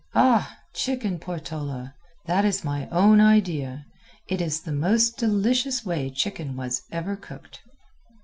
"Ah! 0.15 0.57
Chicken 0.73 1.19
Portola. 1.19 1.93
That 2.25 2.43
is 2.43 2.63
my 2.63 2.89
own 2.89 3.19
idea. 3.21 3.85
It 4.27 4.41
is 4.41 4.61
the 4.61 4.71
most 4.71 5.17
delicious 5.17 5.85
way 5.85 6.09
chicken 6.09 6.55
was 6.55 6.81
ever 6.91 7.15
cooked." 7.15 7.61